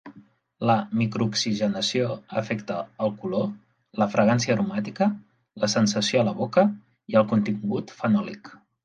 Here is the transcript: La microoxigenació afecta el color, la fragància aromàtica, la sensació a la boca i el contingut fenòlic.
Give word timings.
La 0.67 0.75
microoxigenació 0.99 2.07
afecta 2.41 2.77
el 3.07 3.13
color, 3.25 3.45
la 4.03 4.07
fragància 4.13 4.55
aromàtica, 4.55 5.09
la 5.65 5.71
sensació 5.75 6.23
a 6.23 6.25
la 6.31 6.35
boca 6.41 6.65
i 7.15 7.21
el 7.23 7.29
contingut 7.35 7.95
fenòlic. 8.01 8.51